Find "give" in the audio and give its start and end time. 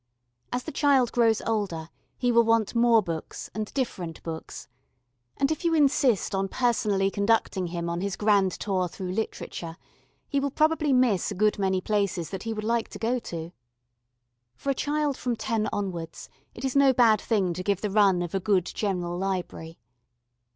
17.61-17.81